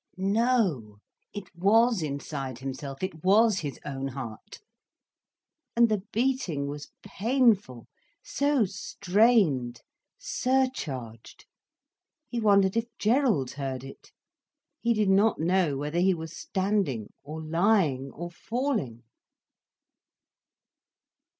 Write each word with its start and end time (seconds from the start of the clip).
No, 0.17 0.97
it 1.31 1.55
was 1.55 2.01
inside 2.01 2.57
himself, 2.57 3.03
it 3.03 3.23
was 3.23 3.59
his 3.59 3.79
own 3.85 4.07
heart. 4.07 4.57
And 5.75 5.89
the 5.89 6.01
beating 6.11 6.65
was 6.65 6.89
painful, 7.03 7.85
so 8.23 8.65
strained, 8.65 9.81
surcharged. 10.17 11.45
He 12.27 12.39
wondered 12.39 12.75
if 12.75 12.87
Gerald 12.97 13.51
heard 13.51 13.83
it. 13.83 14.11
He 14.79 14.95
did 14.95 15.09
not 15.11 15.37
know 15.39 15.77
whether 15.77 15.99
he 15.99 16.15
were 16.15 16.25
standing 16.25 17.13
or 17.21 17.39
lying 17.39 18.09
or 18.09 18.31
falling. 18.31 19.03